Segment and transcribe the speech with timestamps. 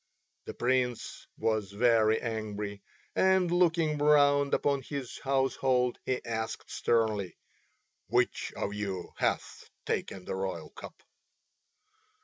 [0.45, 2.81] The Prince was very angry,
[3.15, 7.37] and looking round upon his household he asked sternly,
[8.07, 11.03] "Which of you hath taken the royal cup?"